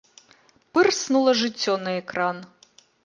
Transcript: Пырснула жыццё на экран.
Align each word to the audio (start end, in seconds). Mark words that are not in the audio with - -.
Пырснула 0.77 1.31
жыццё 1.41 1.77
на 1.89 1.93
экран. 1.99 2.37